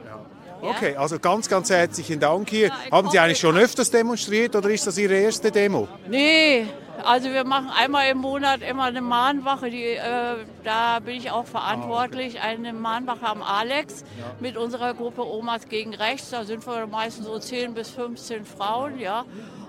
Okay, 0.60 0.96
also 0.96 1.18
ganz, 1.18 1.48
ganz 1.48 1.70
herzlichen 1.70 2.18
Dank 2.18 2.50
hier. 2.50 2.72
Haben 2.90 3.10
Sie 3.10 3.18
eigentlich 3.18 3.38
schon 3.38 3.56
öfters 3.56 3.90
demonstriert 3.90 4.56
oder 4.56 4.68
ist 4.70 4.86
das 4.86 4.98
Ihre 4.98 5.14
erste 5.14 5.52
Demo? 5.52 5.86
Nee, 6.08 6.66
also 7.04 7.30
wir 7.30 7.44
machen 7.44 7.70
einmal 7.70 8.08
im 8.08 8.18
Monat 8.18 8.62
immer 8.62 8.84
eine 8.84 9.00
Mahnwache, 9.00 9.70
die, 9.70 9.84
äh, 9.84 10.36
da 10.64 10.98
bin 11.00 11.16
ich 11.16 11.30
auch 11.30 11.46
verantwortlich, 11.46 12.40
eine 12.40 12.72
Mahnwache 12.72 13.26
am 13.26 13.42
Alex 13.42 14.04
mit 14.40 14.56
unserer 14.56 14.94
Gruppe 14.94 15.26
Omas 15.26 15.68
gegen 15.68 15.94
Rechts. 15.94 16.30
Da 16.30 16.44
sind 16.44 16.66
wir 16.66 16.86
meistens 16.86 17.26
so 17.26 17.38
10 17.38 17.74
bis 17.74 17.90
15 17.90 18.44
Frauen, 18.44 18.98
ja 18.98 19.24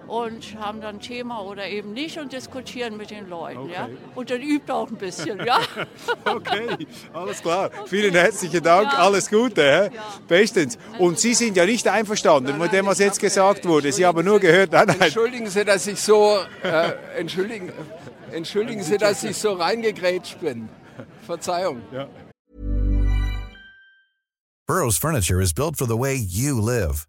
und 0.09 0.57
haben 0.59 0.81
dann 0.81 0.95
ein 0.95 0.99
Thema 0.99 1.41
oder 1.43 1.67
eben 1.67 1.93
nicht 1.93 2.17
und 2.17 2.33
diskutieren 2.33 2.97
mit 2.97 3.11
den 3.11 3.29
Leuten. 3.29 3.59
Okay. 3.59 3.73
Ja? 3.73 3.89
Und 4.15 4.29
dann 4.29 4.41
übt 4.41 4.71
auch 4.71 4.89
ein 4.89 4.97
bisschen. 4.97 5.39
Ja? 5.45 5.59
okay, 6.25 6.87
alles 7.13 7.41
klar. 7.41 7.65
Okay. 7.65 7.87
Vielen 7.87 8.13
herzlichen 8.13 8.63
Dank, 8.63 8.91
ja. 8.91 8.99
alles 8.99 9.29
Gute. 9.29 9.91
Ja. 9.93 10.03
Bestens. 10.27 10.77
Und 10.97 11.19
Sie 11.19 11.33
sind 11.33 11.55
ja 11.55 11.65
nicht 11.65 11.87
einverstanden 11.87 12.51
nein, 12.51 12.59
mit 12.59 12.73
dem, 12.73 12.87
was 12.87 12.99
jetzt 12.99 13.19
gesagt 13.19 13.67
wurde. 13.67 13.91
Sie 13.91 14.05
haben 14.05 14.25
nur 14.25 14.39
gehört, 14.39 14.71
nein, 14.71 14.87
nein. 14.87 15.01
Entschuldigen 15.01 15.49
Sie, 15.49 15.63
dass 15.63 15.85
ich 15.85 15.99
so, 16.01 16.39
äh, 16.63 16.91
entschuldigen, 17.17 17.71
entschuldigen 18.31 18.83
Sie, 18.83 18.97
dass 18.97 19.23
ich 19.23 19.37
so 19.37 19.53
reingegrätscht 19.53 20.39
bin. 20.39 20.69
Verzeihung. 21.25 21.81
Ja. 21.91 22.07
Burroughs 24.67 24.97
Furniture 24.97 25.41
is 25.41 25.53
built 25.53 25.77
for 25.77 25.87
the 25.87 25.97
way 25.97 26.15
you 26.15 26.59
live. 26.59 27.08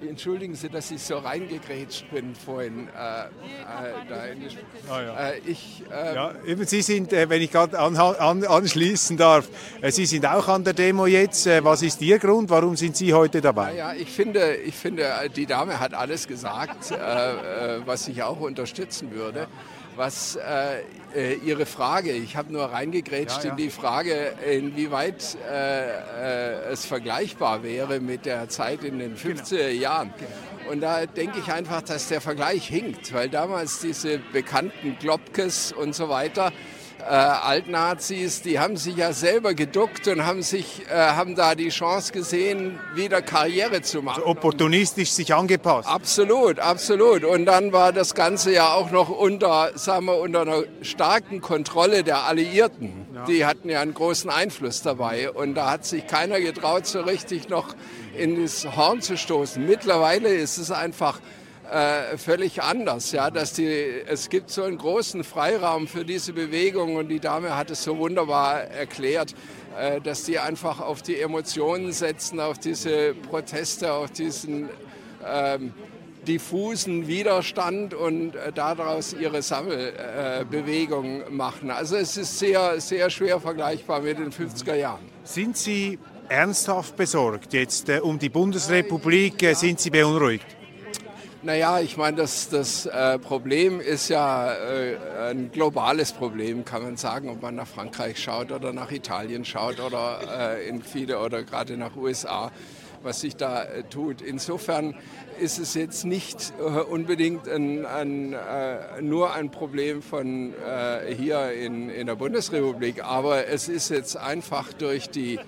Entschuldigen 0.00 0.54
Sie, 0.54 0.68
dass 0.68 0.90
ich 0.92 1.02
so 1.02 1.18
reingegrätscht 1.18 2.08
bin 2.10 2.34
vorhin. 2.34 2.88
Äh, 2.88 3.24
äh, 3.24 4.32
in 4.32 4.42
Ah, 4.88 5.02
ja. 5.02 5.28
äh, 5.30 5.38
ich, 5.44 5.82
äh, 5.90 6.14
Ja, 6.14 6.32
eben, 6.46 6.64
Sie 6.66 6.82
sind, 6.82 7.12
äh, 7.12 7.28
wenn 7.28 7.42
ich 7.42 7.50
gerade 7.50 7.76
an, 7.78 7.96
an, 7.96 8.44
anschließen 8.44 9.16
darf, 9.16 9.48
äh, 9.80 9.90
Sie 9.90 10.06
sind 10.06 10.24
auch 10.24 10.46
an 10.48 10.62
der 10.62 10.74
Demo 10.74 11.06
jetzt. 11.06 11.46
Äh, 11.48 11.64
Was 11.64 11.82
ist 11.82 12.00
Ihr 12.00 12.18
Grund? 12.20 12.48
Warum 12.48 12.76
sind 12.76 12.96
Sie 12.96 13.12
heute 13.12 13.40
dabei? 13.40 13.74
Ja, 13.74 13.92
ich 13.92 14.10
finde, 14.10 14.54
ich 14.56 14.76
finde, 14.76 15.12
die 15.34 15.46
Dame 15.46 15.80
hat 15.80 15.94
alles 15.94 16.28
gesagt, 16.28 16.90
was 16.90 18.06
ich 18.08 18.22
auch 18.22 18.40
unterstützen 18.40 19.10
würde. 19.12 19.48
Was 19.98 20.36
äh, 20.36 20.82
äh, 21.12 21.34
Ihre 21.44 21.66
Frage, 21.66 22.12
ich 22.12 22.36
habe 22.36 22.52
nur 22.52 22.66
reingegrätscht 22.66 23.38
Ja, 23.38 23.44
ja. 23.46 23.50
in 23.50 23.56
die 23.56 23.68
Frage, 23.68 24.32
inwieweit 24.48 25.36
äh, 25.50 25.88
äh, 25.88 26.70
es 26.70 26.86
vergleichbar 26.86 27.64
wäre 27.64 27.98
mit 27.98 28.24
der 28.24 28.48
Zeit 28.48 28.84
in 28.84 29.00
den 29.00 29.16
50er 29.16 29.70
Jahren. 29.70 30.14
Und 30.70 30.82
da 30.82 31.04
denke 31.04 31.40
ich 31.40 31.52
einfach, 31.52 31.82
dass 31.82 32.06
der 32.06 32.20
Vergleich 32.20 32.68
hinkt, 32.68 33.12
weil 33.12 33.28
damals 33.28 33.80
diese 33.80 34.18
bekannten 34.32 34.96
Globkes 35.00 35.72
und 35.72 35.96
so 35.96 36.08
weiter, 36.08 36.52
äh, 37.08 37.10
Altnazis, 37.10 38.42
die 38.42 38.58
haben 38.58 38.76
sich 38.76 38.96
ja 38.96 39.14
selber 39.14 39.54
geduckt 39.54 40.06
und 40.08 40.26
haben, 40.26 40.42
sich, 40.42 40.82
äh, 40.90 40.94
haben 40.94 41.34
da 41.34 41.54
die 41.54 41.70
Chance 41.70 42.12
gesehen, 42.12 42.78
wieder 42.94 43.22
Karriere 43.22 43.80
zu 43.80 44.02
machen. 44.02 44.22
Opportunistisch 44.24 45.12
sich 45.12 45.34
angepasst. 45.34 45.88
Absolut, 45.88 46.58
absolut. 46.58 47.24
Und 47.24 47.46
dann 47.46 47.72
war 47.72 47.92
das 47.92 48.14
Ganze 48.14 48.52
ja 48.52 48.74
auch 48.74 48.90
noch 48.90 49.08
unter, 49.08 49.70
sagen 49.74 50.06
wir, 50.06 50.18
unter 50.18 50.42
einer 50.42 50.64
starken 50.82 51.40
Kontrolle 51.40 52.04
der 52.04 52.24
Alliierten. 52.24 53.06
Die 53.26 53.46
hatten 53.46 53.70
ja 53.70 53.80
einen 53.80 53.94
großen 53.94 54.30
Einfluss 54.30 54.82
dabei. 54.82 55.30
Und 55.30 55.54
da 55.54 55.70
hat 55.70 55.86
sich 55.86 56.06
keiner 56.06 56.40
getraut, 56.40 56.86
so 56.86 57.00
richtig 57.00 57.48
noch 57.48 57.74
in 58.16 58.42
das 58.42 58.76
Horn 58.76 59.00
zu 59.00 59.16
stoßen. 59.16 59.66
Mittlerweile 59.66 60.28
ist 60.28 60.58
es 60.58 60.70
einfach 60.70 61.20
äh, 61.70 62.16
völlig 62.16 62.62
anders. 62.62 63.12
Ja, 63.12 63.30
dass 63.30 63.52
die, 63.52 63.66
es 64.06 64.28
gibt 64.28 64.50
so 64.50 64.62
einen 64.62 64.78
großen 64.78 65.24
Freiraum 65.24 65.86
für 65.86 66.04
diese 66.04 66.32
Bewegung 66.32 66.96
und 66.96 67.08
die 67.08 67.20
Dame 67.20 67.56
hat 67.56 67.70
es 67.70 67.84
so 67.84 67.98
wunderbar 67.98 68.62
erklärt, 68.62 69.34
äh, 69.78 70.00
dass 70.00 70.24
die 70.24 70.38
einfach 70.38 70.80
auf 70.80 71.02
die 71.02 71.20
Emotionen 71.20 71.92
setzen, 71.92 72.40
auf 72.40 72.58
diese 72.58 73.14
Proteste, 73.14 73.92
auf 73.92 74.10
diesen 74.10 74.68
ähm, 75.26 75.74
diffusen 76.26 77.06
Widerstand 77.06 77.94
und 77.94 78.34
äh, 78.34 78.52
daraus 78.52 79.14
ihre 79.14 79.42
Sammelbewegung 79.42 81.22
äh, 81.22 81.30
machen. 81.30 81.70
Also 81.70 81.96
es 81.96 82.16
ist 82.16 82.38
sehr, 82.38 82.80
sehr 82.80 83.08
schwer 83.10 83.40
vergleichbar 83.40 84.00
mit 84.00 84.18
den 84.18 84.30
50er 84.30 84.74
Jahren. 84.74 85.04
Sind 85.24 85.56
Sie 85.56 85.98
ernsthaft 86.28 86.96
besorgt 86.96 87.52
jetzt 87.54 87.88
äh, 87.88 88.00
um 88.00 88.18
die 88.18 88.28
Bundesrepublik? 88.28 89.42
Äh, 89.42 89.54
Sind 89.54 89.80
Sie 89.80 89.90
beunruhigt? 89.90 90.57
Naja, 91.48 91.80
ich 91.80 91.96
meine, 91.96 92.18
das, 92.18 92.50
das 92.50 92.84
äh, 92.84 93.18
Problem 93.18 93.80
ist 93.80 94.10
ja 94.10 94.52
äh, 94.52 95.30
ein 95.30 95.50
globales 95.50 96.12
Problem, 96.12 96.66
kann 96.66 96.82
man 96.82 96.98
sagen, 96.98 97.30
ob 97.30 97.40
man 97.40 97.54
nach 97.54 97.66
Frankreich 97.66 98.22
schaut 98.22 98.52
oder 98.52 98.74
nach 98.74 98.90
Italien 98.90 99.46
schaut 99.46 99.80
oder 99.80 100.58
äh, 100.58 100.68
in 100.68 100.82
viele 100.82 101.18
oder 101.20 101.44
gerade 101.44 101.78
nach 101.78 101.96
USA, 101.96 102.52
was 103.02 103.22
sich 103.22 103.34
da 103.34 103.62
äh, 103.62 103.82
tut. 103.84 104.20
Insofern 104.20 104.94
ist 105.40 105.58
es 105.58 105.72
jetzt 105.72 106.04
nicht 106.04 106.52
äh, 106.58 106.62
unbedingt 106.82 107.48
ein, 107.48 107.86
ein, 107.86 108.34
äh, 108.34 109.00
nur 109.00 109.32
ein 109.32 109.50
Problem 109.50 110.02
von 110.02 110.52
hier 111.16 111.52
in, 111.52 111.88
in 111.88 112.08
der 112.08 112.16
Bundesrepublik, 112.16 113.02
aber 113.02 113.46
es 113.46 113.70
ist 113.70 113.88
jetzt 113.88 114.18
einfach 114.18 114.74
durch 114.74 115.08
die 115.08 115.40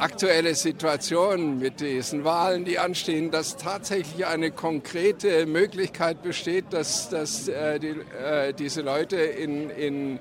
aktuelle 0.00 0.54
Situation 0.54 1.58
mit 1.58 1.80
diesen 1.80 2.24
Wahlen, 2.24 2.64
die 2.64 2.78
anstehen, 2.78 3.30
dass 3.30 3.56
tatsächlich 3.56 4.26
eine 4.26 4.50
konkrete 4.50 5.46
Möglichkeit 5.46 6.22
besteht, 6.22 6.66
dass, 6.70 7.08
dass 7.08 7.48
äh, 7.48 7.78
die, 7.78 7.94
äh, 8.22 8.52
diese 8.52 8.82
Leute 8.82 9.16
in, 9.16 9.70
in 9.70 10.18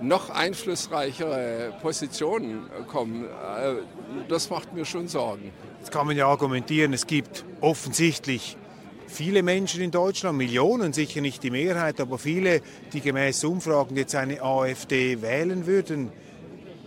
noch 0.00 0.30
einflussreichere 0.30 1.74
Positionen 1.82 2.68
kommen. 2.88 3.24
Äh, 3.24 3.74
das 4.28 4.50
macht 4.50 4.72
mir 4.74 4.84
schon 4.84 5.08
Sorgen. 5.08 5.52
Jetzt 5.78 5.92
kann 5.92 6.06
man 6.06 6.16
ja 6.16 6.26
argumentieren, 6.26 6.92
es 6.92 7.06
gibt 7.06 7.44
offensichtlich 7.60 8.56
viele 9.06 9.42
Menschen 9.42 9.82
in 9.82 9.90
Deutschland, 9.90 10.38
Millionen, 10.38 10.92
sicher 10.92 11.20
nicht 11.20 11.42
die 11.42 11.50
Mehrheit, 11.50 12.00
aber 12.00 12.18
viele, 12.18 12.62
die 12.92 13.00
gemäß 13.00 13.44
Umfragen 13.44 13.96
jetzt 13.96 14.14
eine 14.14 14.42
AfD 14.42 15.20
wählen 15.20 15.66
würden. 15.66 16.12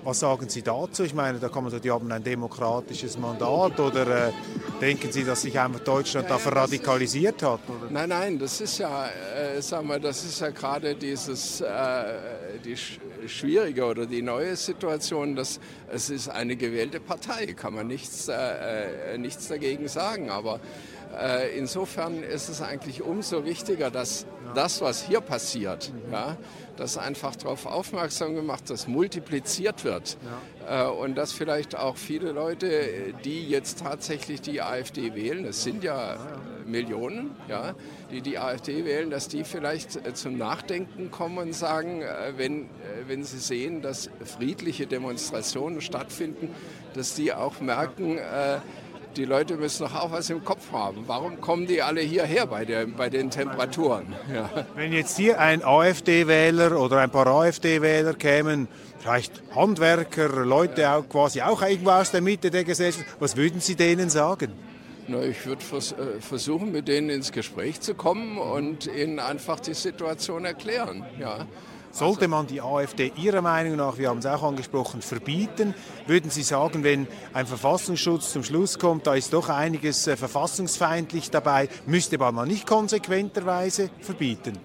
Was 0.06 0.20
sagen 0.20 0.50
Sie 0.50 0.62
dazu? 0.62 1.04
Ich 1.04 1.14
meine, 1.14 1.40
da 1.40 1.48
kann 1.48 1.64
man 1.64 1.72
sagen, 1.72 1.82
die 1.82 1.92
haben 1.92 2.12
ein 2.12 2.24
demokratisches 2.24 3.18
Mandat 3.18 3.80
oder 3.80 4.28
äh, 4.28 4.32
denken 4.82 5.10
Sie, 5.12 5.24
dass 5.24 5.44
sich 5.44 5.58
einfach 5.58 5.80
Deutschland 5.80 6.30
da 6.30 6.38
verradikalisiert 6.38 7.42
hat? 7.42 7.62
Oder? 7.70 7.90
Nein, 7.90 8.10
nein, 8.10 8.40
das 8.40 8.60
ist 8.60 8.80
ja, 8.80 9.08
äh, 9.08 9.62
sag 9.62 9.86
mal, 9.86 10.02
das 10.02 10.26
ist 10.26 10.42
ja 10.42 10.50
gerade 10.50 10.94
dieses, 10.96 11.62
äh, 11.62 11.70
die 12.66 12.76
sch 12.76 13.00
schwierige 13.26 13.86
oder 13.86 14.06
die 14.06 14.22
neue 14.22 14.58
Situation, 14.58 15.38
dass 15.38 15.62
es 15.90 16.10
ist 16.10 16.28
eine 16.28 16.58
gewählte 16.58 17.00
Partei, 17.00 17.54
kann 17.54 17.74
man 17.74 17.88
nichts, 17.88 18.28
äh, 18.28 19.14
äh, 19.14 19.18
nichts 19.18 19.48
dagegen 19.48 19.88
sagen, 19.88 20.30
aber 20.30 20.60
insofern 21.58 22.24
ist 22.24 22.50
es 22.50 22.62
eigentlich 22.62 23.02
umso 23.02 23.46
wichtiger, 23.46 23.92
dass 23.92 24.26
das, 24.56 24.82
was 24.82 25.04
hier 25.04 25.22
passiert, 25.22 25.92
ja, 26.12 26.38
dass 26.78 26.98
einfach 26.98 27.36
darauf 27.36 27.66
aufmerksam 27.66 28.36
gemacht, 28.36 28.70
dass 28.70 28.88
multipliziert 28.88 29.84
wird. 29.84 30.18
Äh, 30.68 30.86
und 30.86 31.16
dass 31.16 31.32
vielleicht 31.32 31.76
auch 31.76 31.98
viele 31.98 32.32
Leute, 32.32 33.14
die 33.24 33.48
jetzt 33.48 33.80
tatsächlich 33.80 34.42
die 34.42 34.62
AfD 34.62 35.14
wählen, 35.14 35.46
es 35.46 35.64
sind 35.64 35.84
ja 35.84 36.18
Millionen, 36.66 37.32
ja, 37.50 37.76
die 38.12 38.22
die 38.22 38.38
AfD 38.38 38.86
wählen, 38.86 39.10
dass 39.10 39.28
die 39.28 39.44
vielleicht 39.44 39.96
äh, 40.08 40.14
zum 40.14 40.38
Nachdenken 40.38 41.12
kommen 41.12 41.38
und 41.38 41.54
sagen, 41.54 42.02
äh, 42.02 42.34
wenn, 42.38 42.64
äh, 42.64 42.68
wenn 43.08 43.24
sie 43.24 43.40
sehen, 43.40 43.82
dass 43.82 44.10
friedliche 44.24 44.88
Demonstrationen 44.88 45.82
stattfinden, 45.82 46.50
dass 46.94 47.16
die 47.16 47.34
auch 47.34 47.60
merken, 47.60 48.18
äh, 48.18 48.60
die 49.18 49.26
Leute 49.26 49.56
müssen 49.56 49.84
doch 49.84 49.96
auch 49.96 50.12
was 50.12 50.30
im 50.30 50.44
Kopf 50.44 50.72
haben. 50.72 51.04
Warum 51.08 51.42
kommen 51.42 51.68
die 51.68 51.82
alle 51.82 52.02
hierher 52.02 52.48
bei, 52.48 52.66
der, 52.66 52.86
bei 52.88 53.10
den 53.10 53.30
Temperaturen? 53.30 54.14
Ja. 54.34 54.50
Wenn 54.76 54.94
jetzt 54.94 55.18
hier 55.18 55.40
ein 55.40 55.64
AfD-Wähler 55.64 56.80
oder 56.80 57.00
ein 57.00 57.10
paar 57.10 57.28
AfD-Wähler 57.28 58.14
kämen, 58.14 58.68
vielleicht 59.00 59.44
Handwerker, 59.56 60.46
Leute 60.46 60.90
auch 60.90 61.08
quasi 61.08 61.42
auch 61.42 61.62
irgendwo 61.62 61.92
aus 61.92 62.12
der 62.12 62.22
Mitte 62.22 62.50
der 62.52 62.64
Gesellschaft, 62.64 63.06
was 63.20 63.38
würden 63.38 63.60
Sie 63.60 63.76
denen 63.76 64.10
sagen? 64.10 64.52
Na, 65.08 65.22
ich 65.22 65.46
würde 65.46 65.62
vers 65.62 65.92
äh, 65.92 66.22
versuchen, 66.22 66.72
mit 66.72 66.88
denen 66.88 67.10
ins 67.10 67.32
Gespräch 67.32 67.82
zu 67.82 67.94
kommen 67.94 68.38
und 68.38 68.88
ihnen 68.88 69.20
einfach 69.20 69.60
die 69.60 69.74
Situation 69.74 70.46
erklären. 70.46 71.06
Ja. 71.20 71.46
Sollte 71.94 72.28
man 72.28 72.48
die 72.48 72.60
AfD 72.60 73.12
Ihrer 73.18 73.44
Meinung 73.44 73.76
nach, 73.76 74.00
wir 74.00 74.10
haben 74.10 74.18
es 74.18 74.26
auch 74.26 74.42
angesprochen, 74.42 75.04
verbieten? 75.04 75.76
Würden 76.08 76.32
Sie 76.32 76.42
sagen, 76.42 76.84
wenn 76.84 77.06
ein 77.34 77.46
Verfassungsschutz 77.46 78.34
zum 78.34 78.44
Schluss 78.44 78.80
kommt, 78.80 79.06
da 79.06 79.14
ist 79.14 79.32
doch 79.32 79.48
einiges 79.48 80.08
äh, 80.08 80.18
verfassungsfeindlich 80.18 81.30
dabei, 81.30 81.70
müsste 81.86 82.18
man 82.18 82.34
mal 82.34 82.48
nicht 82.48 82.66
konsequenterweise 82.66 83.92
verbieten? 84.00 84.58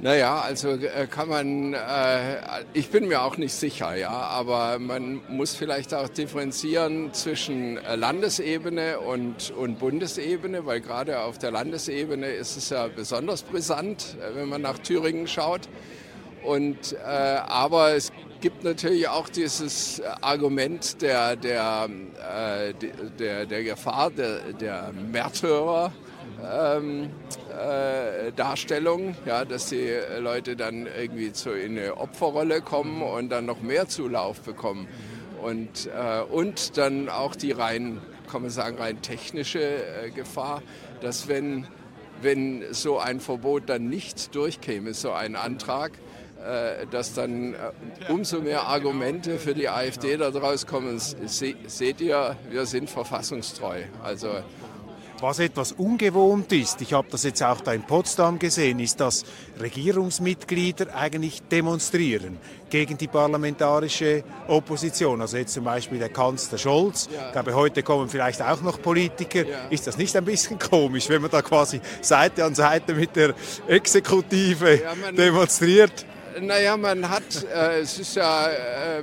Naja, 0.00 0.38
also 0.38 0.68
äh, 0.68 1.08
kann 1.10 1.28
man, 1.28 1.74
äh, 1.74 2.36
ich 2.74 2.90
bin 2.90 3.08
mir 3.08 3.22
auch 3.22 3.38
nicht 3.38 3.54
sicher, 3.54 3.96
ja, 3.96 4.10
aber 4.10 4.78
man 4.78 5.22
muss 5.28 5.56
vielleicht 5.56 5.94
auch 5.94 6.08
differenzieren 6.08 7.12
zwischen 7.12 7.78
äh, 7.78 7.96
Landesebene 7.96 9.00
und, 9.00 9.50
und 9.50 9.80
Bundesebene, 9.80 10.64
weil 10.64 10.80
gerade 10.80 11.22
auf 11.22 11.38
der 11.38 11.50
Landesebene 11.50 12.28
ist 12.28 12.56
es 12.56 12.70
ja 12.70 12.86
besonders 12.86 13.42
brisant, 13.42 14.16
wenn 14.34 14.48
man 14.48 14.62
nach 14.62 14.78
Thüringen 14.78 15.26
schaut. 15.26 15.62
Und, 16.46 16.92
äh, 16.92 17.06
aber 17.06 17.94
es 17.94 18.12
gibt 18.40 18.62
natürlich 18.62 19.08
auch 19.08 19.28
dieses 19.28 20.00
Argument 20.20 21.02
der, 21.02 21.34
der, 21.34 21.88
äh, 22.18 22.72
der, 23.18 23.46
der 23.46 23.64
Gefahr 23.64 24.10
der, 24.10 24.52
der 24.52 24.92
Märtyrer. 24.92 25.92
Ähm, 26.44 27.10
äh, 27.50 28.30
Darstellung, 28.32 29.16
ja, 29.24 29.44
dass 29.44 29.70
die 29.70 29.90
Leute 30.20 30.54
dann 30.54 30.86
irgendwie 30.86 31.32
zu, 31.32 31.50
in 31.50 31.78
eine 31.78 31.96
Opferrolle 31.96 32.60
kommen 32.60 33.00
und 33.02 33.30
dann 33.30 33.46
noch 33.46 33.62
mehr 33.62 33.88
Zulauf 33.88 34.40
bekommen. 34.42 34.86
Und, 35.42 35.86
äh, 35.86 36.20
und 36.22 36.76
dann 36.76 37.08
auch 37.08 37.34
die 37.34 37.52
rein, 37.52 38.00
kann 38.30 38.42
man 38.42 38.50
sagen, 38.50 38.78
rein 38.78 39.00
technische 39.02 39.60
äh, 39.60 40.10
Gefahr, 40.10 40.62
dass 41.00 41.26
wenn, 41.26 41.66
wenn 42.20 42.64
so 42.70 42.98
ein 42.98 43.20
Verbot 43.20 43.64
dann 43.66 43.88
nicht 43.88 44.34
durchkäme, 44.34 44.92
so 44.92 45.12
ein 45.12 45.36
Antrag, 45.36 45.92
dass 46.90 47.14
dann 47.14 47.54
äh, 47.54 47.56
umso 48.08 48.40
mehr 48.40 48.62
Argumente 48.62 49.38
für 49.38 49.54
die 49.54 49.68
AfD 49.68 50.16
daraus 50.16 50.66
kommen. 50.66 50.98
Se 50.98 51.54
seht 51.66 52.00
ihr, 52.00 52.36
wir 52.50 52.66
sind 52.66 52.88
verfassungstreu. 52.90 53.82
Also 54.02 54.28
Was 55.20 55.38
etwas 55.38 55.72
ungewohnt 55.72 56.52
ist, 56.52 56.82
ich 56.82 56.92
habe 56.92 57.08
das 57.10 57.22
jetzt 57.22 57.42
auch 57.42 57.62
da 57.62 57.72
in 57.72 57.82
Potsdam 57.82 58.38
gesehen, 58.38 58.78
ist, 58.80 59.00
dass 59.00 59.24
Regierungsmitglieder 59.58 60.94
eigentlich 60.94 61.40
demonstrieren 61.42 62.36
gegen 62.68 62.98
die 62.98 63.06
parlamentarische 63.06 64.24
Opposition. 64.46 65.22
Also 65.22 65.38
jetzt 65.38 65.54
zum 65.54 65.64
Beispiel 65.64 65.98
der 65.98 66.10
Kanzler 66.10 66.58
Scholz. 66.58 67.08
Ja. 67.10 67.26
Ich 67.26 67.32
glaube, 67.32 67.54
heute 67.54 67.82
kommen 67.82 68.10
vielleicht 68.10 68.42
auch 68.42 68.60
noch 68.60 68.82
Politiker. 68.82 69.46
Ja. 69.46 69.68
Ist 69.70 69.86
das 69.86 69.96
nicht 69.96 70.14
ein 70.16 70.24
bisschen 70.26 70.58
komisch, 70.58 71.08
wenn 71.08 71.22
man 71.22 71.30
da 71.30 71.40
quasi 71.40 71.80
Seite 72.02 72.44
an 72.44 72.54
Seite 72.54 72.92
mit 72.92 73.16
der 73.16 73.34
Exekutive 73.68 74.82
ja, 74.82 75.12
demonstriert? 75.12 76.04
Naja, 76.40 76.76
man 76.76 77.08
hat, 77.08 77.44
äh, 77.44 77.80
es 77.80 77.98
ist 77.98 78.16
ja... 78.16 78.48
Äh, 78.48 79.02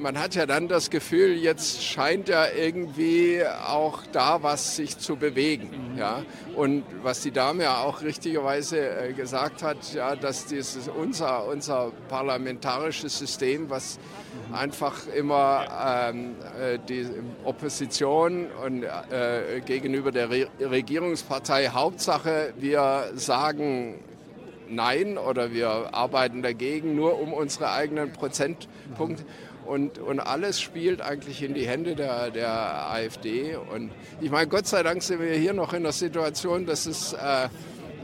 man 0.00 0.18
hat 0.18 0.34
ja 0.34 0.46
dann 0.46 0.66
das 0.66 0.88
Gefühl, 0.88 1.36
jetzt 1.36 1.82
scheint 1.84 2.28
ja 2.28 2.46
irgendwie 2.50 3.42
auch 3.66 4.00
da 4.12 4.42
was 4.42 4.76
sich 4.76 4.98
zu 4.98 5.16
bewegen. 5.16 5.94
Ja? 5.98 6.22
Und 6.56 6.84
was 7.02 7.20
die 7.20 7.30
Dame 7.30 7.64
ja 7.64 7.78
auch 7.82 8.02
richtigerweise 8.02 8.78
äh, 8.78 9.12
gesagt 9.12 9.62
hat, 9.62 9.92
ja, 9.92 10.16
dass 10.16 10.46
dieses, 10.46 10.88
unser, 10.88 11.46
unser 11.46 11.92
parlamentarisches 12.08 13.18
System, 13.18 13.68
was 13.68 13.98
einfach 14.52 15.06
immer 15.08 16.10
ähm, 16.12 16.36
äh, 16.58 16.78
die 16.88 17.06
Opposition 17.44 18.46
und 18.64 18.84
äh, 18.84 19.60
gegenüber 19.64 20.10
der 20.12 20.30
Re 20.30 20.48
Regierungspartei 20.60 21.68
Hauptsache, 21.68 22.54
wir 22.56 23.10
sagen 23.14 23.98
Nein 24.70 25.18
oder 25.18 25.52
wir 25.52 25.94
arbeiten 25.94 26.42
dagegen, 26.42 26.94
nur 26.94 27.20
um 27.20 27.32
unsere 27.32 27.70
eigenen 27.72 28.12
Prozentpunkte. 28.12 29.24
Und, 29.66 29.98
und 29.98 30.18
alles 30.18 30.60
spielt 30.60 31.00
eigentlich 31.00 31.42
in 31.42 31.54
die 31.54 31.66
Hände 31.66 31.94
der, 31.94 32.30
der 32.30 32.90
AfD. 32.90 33.56
Und 33.56 33.92
ich 34.20 34.30
meine, 34.30 34.48
Gott 34.48 34.66
sei 34.66 34.82
Dank 34.82 35.02
sind 35.02 35.20
wir 35.20 35.32
hier 35.34 35.52
noch 35.52 35.72
in 35.72 35.84
der 35.84 35.92
Situation, 35.92 36.66
dass 36.66 36.86
es 36.86 37.12
äh, 37.12 37.48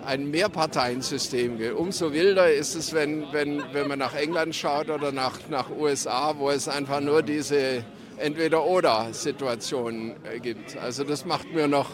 ein 0.06 0.30
Mehrparteiensystem 0.30 1.58
gibt. 1.58 1.74
Umso 1.74 2.12
wilder 2.12 2.52
ist 2.52 2.76
es, 2.76 2.92
wenn, 2.92 3.24
wenn, 3.32 3.62
wenn 3.72 3.88
man 3.88 3.98
nach 3.98 4.14
England 4.14 4.54
schaut 4.54 4.90
oder 4.90 5.10
nach, 5.10 5.40
nach 5.50 5.70
USA, 5.70 6.34
wo 6.38 6.50
es 6.50 6.68
einfach 6.68 7.00
nur 7.00 7.22
diese 7.22 7.84
Entweder-Oder-Situation 8.18 10.14
gibt. 10.42 10.76
Also 10.76 11.04
das 11.04 11.24
macht 11.24 11.52
mir 11.52 11.68
noch 11.68 11.90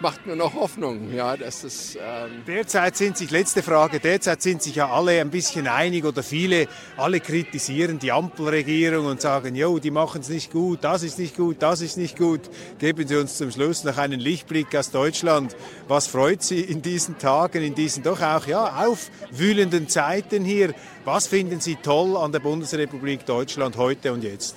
macht 0.00 0.26
mir 0.26 0.36
noch 0.36 0.54
Hoffnung, 0.54 1.12
ja, 1.12 1.36
dass 1.36 1.62
das. 1.62 1.96
Ähm 1.96 2.42
derzeit 2.46 2.96
sind 2.96 3.16
sich, 3.16 3.30
letzte 3.30 3.62
Frage, 3.62 4.00
derzeit 4.00 4.42
sind 4.42 4.62
sich 4.62 4.76
ja 4.76 4.90
alle 4.90 5.20
ein 5.20 5.30
bisschen 5.30 5.66
einig 5.66 6.04
oder 6.04 6.22
viele, 6.22 6.68
alle 6.96 7.20
kritisieren 7.20 7.98
die 7.98 8.12
Ampelregierung 8.12 9.06
und 9.06 9.20
sagen, 9.20 9.54
jo, 9.54 9.78
die 9.78 9.90
machen 9.90 10.20
es 10.20 10.28
nicht 10.28 10.52
gut, 10.52 10.84
das 10.84 11.02
ist 11.02 11.18
nicht 11.18 11.36
gut, 11.36 11.56
das 11.60 11.80
ist 11.80 11.96
nicht 11.96 12.16
gut. 12.16 12.42
Geben 12.78 13.06
Sie 13.06 13.16
uns 13.16 13.36
zum 13.36 13.50
Schluss 13.50 13.84
noch 13.84 13.98
einen 13.98 14.20
Lichtblick 14.20 14.74
aus 14.76 14.90
Deutschland. 14.90 15.56
Was 15.88 16.06
freut 16.06 16.42
Sie 16.42 16.60
in 16.60 16.82
diesen 16.82 17.18
Tagen, 17.18 17.62
in 17.62 17.74
diesen 17.74 18.02
doch 18.02 18.20
auch 18.20 18.46
ja, 18.46 18.86
aufwühlenden 18.86 19.88
Zeiten 19.88 20.44
hier? 20.44 20.74
Was 21.04 21.26
finden 21.26 21.60
Sie 21.60 21.76
toll 21.76 22.16
an 22.16 22.32
der 22.32 22.40
Bundesrepublik 22.40 23.26
Deutschland 23.26 23.76
heute 23.76 24.12
und 24.12 24.22
jetzt? 24.24 24.56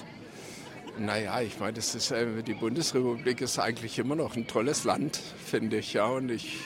Naja, 0.98 1.41
ich 1.41 1.60
meine, 1.60 1.74
das 1.74 1.95
ist, 1.95 2.12
äh, 2.12 2.43
die 2.43 2.53
Bundesrepublik 2.53 3.41
ist 3.41 3.60
eigentlich 3.60 3.98
immer 3.98 4.15
noch 4.15 4.36
ein 4.36 4.48
tolles 4.48 4.83
Land, 4.83 5.17
finde 5.17 5.77
ich. 5.77 5.93
Ja, 5.93 6.07
und 6.07 6.29
ich, 6.29 6.57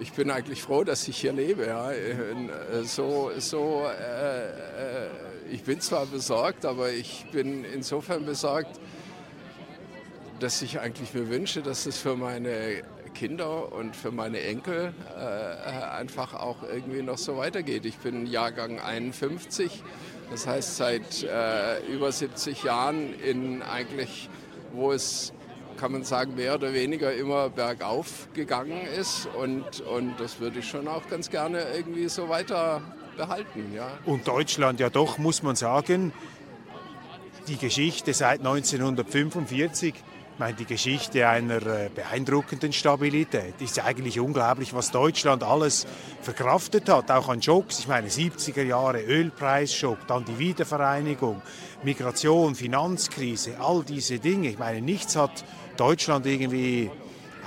ich 0.00 0.12
bin 0.12 0.30
eigentlich 0.30 0.62
froh, 0.62 0.82
dass 0.82 1.06
ich 1.08 1.18
hier 1.18 1.32
lebe. 1.32 1.66
Ja. 1.66 1.92
Äh, 1.92 2.84
so, 2.84 3.30
so, 3.38 3.84
äh, 3.86 4.46
äh, 4.46 5.08
ich 5.50 5.62
bin 5.62 5.80
zwar 5.80 6.06
besorgt, 6.06 6.64
aber 6.64 6.90
ich 6.90 7.26
bin 7.32 7.64
insofern 7.64 8.24
besorgt, 8.24 8.80
dass 10.40 10.62
ich 10.62 10.80
eigentlich 10.80 11.12
mir 11.12 11.28
wünsche, 11.28 11.60
dass 11.60 11.86
es 11.86 11.98
für 11.98 12.16
meine 12.16 12.82
Kinder 13.14 13.72
und 13.72 13.94
für 13.94 14.10
meine 14.10 14.40
Enkel 14.40 14.94
äh, 15.14 15.20
einfach 15.20 16.34
auch 16.34 16.62
irgendwie 16.62 17.02
noch 17.02 17.18
so 17.18 17.36
weitergeht. 17.36 17.84
Ich 17.84 17.98
bin 17.98 18.26
Jahrgang 18.26 18.80
51 18.80 19.82
das 20.30 20.46
heißt, 20.46 20.76
seit 20.76 21.22
äh, 21.22 21.80
über 21.86 22.12
70 22.12 22.62
Jahren 22.62 23.18
in 23.20 23.62
eigentlich, 23.62 24.28
wo 24.72 24.92
es, 24.92 25.32
kann 25.76 25.92
man 25.92 26.04
sagen, 26.04 26.34
mehr 26.36 26.54
oder 26.54 26.72
weniger 26.72 27.12
immer 27.12 27.50
bergauf 27.50 28.28
gegangen 28.32 28.82
ist. 28.98 29.28
Und, 29.38 29.80
und 29.80 30.14
das 30.18 30.40
würde 30.40 30.60
ich 30.60 30.68
schon 30.68 30.86
auch 30.88 31.08
ganz 31.08 31.30
gerne 31.30 31.64
irgendwie 31.74 32.08
so 32.08 32.28
weiter 32.28 32.82
behalten. 33.16 33.72
Ja. 33.74 33.98
Und 34.06 34.28
Deutschland 34.28 34.78
ja 34.80 34.88
doch, 34.88 35.18
muss 35.18 35.42
man 35.42 35.56
sagen, 35.56 36.12
die 37.48 37.56
Geschichte 37.56 38.14
seit 38.14 38.40
1945 38.40 39.94
meine, 40.40 40.54
die 40.54 40.64
Geschichte 40.64 41.28
einer 41.28 41.64
äh, 41.64 41.90
beeindruckenden 41.94 42.72
Stabilität. 42.72 43.60
Ist 43.60 43.78
eigentlich 43.78 44.18
unglaublich, 44.18 44.74
was 44.74 44.90
Deutschland 44.90 45.42
alles 45.44 45.86
verkraftet 46.22 46.88
hat, 46.88 47.10
auch 47.10 47.28
an 47.28 47.42
Schocks. 47.42 47.78
Ich 47.78 47.86
meine, 47.86 48.08
70er 48.08 48.62
Jahre 48.62 49.02
Ölpreisschock, 49.02 49.98
dann 50.08 50.24
die 50.24 50.38
Wiedervereinigung, 50.38 51.42
Migration, 51.84 52.54
Finanzkrise, 52.54 53.60
all 53.60 53.84
diese 53.84 54.18
Dinge. 54.18 54.48
Ich 54.48 54.58
meine, 54.58 54.80
nichts 54.80 55.14
hat 55.14 55.44
Deutschland 55.76 56.26
irgendwie 56.26 56.90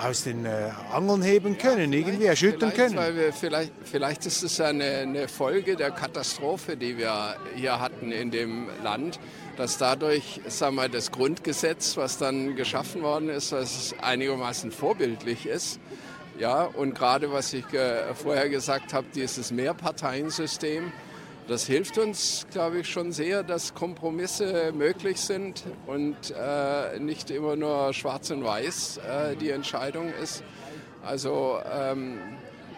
aus 0.01 0.23
den 0.23 0.45
äh, 0.45 0.69
Angeln 0.91 1.21
heben 1.21 1.57
können, 1.57 1.91
irgendwie 1.93 2.25
erschüttern 2.25 2.73
können. 2.73 2.95
Wir, 3.15 3.33
vielleicht, 3.33 3.71
vielleicht, 3.83 4.25
ist 4.25 4.43
es 4.43 4.61
eine, 4.61 4.83
eine 4.99 5.27
Folge 5.27 5.75
der 5.75 5.91
Katastrophe, 5.91 6.77
die 6.77 6.97
wir 6.97 7.35
hier 7.55 7.79
hatten 7.79 8.11
in 8.11 8.31
dem 8.31 8.67
Land 8.83 9.19
dass 9.57 9.77
dadurch 9.77 10.41
sagen 10.47 10.75
wir, 10.75 10.89
das 10.89 11.11
Grundgesetz, 11.11 11.97
was 11.97 12.17
dann 12.17 12.55
geschaffen 12.55 13.03
worden 13.03 13.29
ist, 13.29 13.51
es 13.51 13.93
einigermaßen 14.01 14.71
vorbildlich 14.71 15.45
ist. 15.45 15.79
Ja, 16.39 16.63
und 16.63 16.95
gerade 16.95 17.31
was 17.31 17.53
ich 17.53 17.71
äh, 17.73 18.13
vorher 18.15 18.49
gesagt 18.49 18.93
habe, 18.93 19.05
dieses 19.13 19.51
Mehrparteiensystem, 19.51 20.91
das 21.47 21.67
hilft 21.67 21.97
uns, 21.97 22.47
glaube 22.51 22.79
ich, 22.79 22.89
schon 22.89 23.11
sehr, 23.11 23.43
dass 23.43 23.75
Kompromisse 23.75 24.71
möglich 24.73 25.19
sind 25.19 25.63
und 25.85 26.15
äh, 26.31 26.99
nicht 26.99 27.29
immer 27.29 27.55
nur 27.55 27.93
schwarz 27.93 28.31
und 28.31 28.43
weiß 28.43 28.97
äh, 28.97 29.35
die 29.35 29.51
Entscheidung 29.51 30.11
ist. 30.23 30.43
Also 31.03 31.59
ähm, 31.71 32.17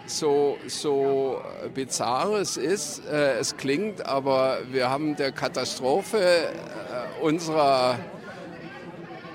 so, 0.08 0.58
so 0.68 1.42
bizarr 1.74 2.34
es 2.40 2.58
ist, 2.58 3.06
äh, 3.08 3.38
es 3.38 3.58
klingt, 3.58 4.06
aber 4.06 4.60
wir 4.72 4.90
haben 4.90 5.16
der 5.16 5.32
Katastrophe 5.32 6.20
äh, 6.20 7.24
unserer 7.24 8.00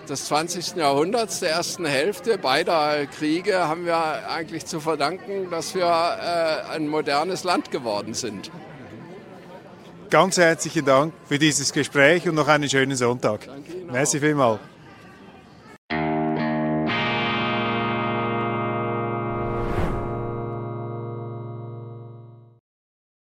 des 0.08 0.26
20. 0.26 0.76
Jahrhunderts, 0.76 1.40
der 1.40 1.50
ersten 1.50 1.86
Hälfte 1.86 2.36
beider 2.36 3.06
Kriege, 3.06 3.68
haben 3.68 3.86
wir 3.86 4.28
eigentlich 4.28 4.66
zu 4.66 4.80
verdanken, 4.80 5.50
dass 5.50 5.74
wir 5.74 5.84
äh, 5.84 6.74
ein 6.74 6.88
modernes 6.88 7.44
Land 7.44 7.70
geworden 7.70 8.14
sind. 8.14 8.50
Ganz 10.10 10.36
herzlichen 10.36 10.84
Dank 10.84 11.14
für 11.24 11.38
dieses 11.38 11.72
Gespräch 11.72 12.28
und 12.28 12.34
noch 12.34 12.48
einen 12.48 12.68
schönen 12.68 12.96
Sonntag. 12.96 13.46
Danke 13.46 13.72
Ihnen 13.72 13.92
Merci 13.92 14.18
vielmals. 14.18 14.58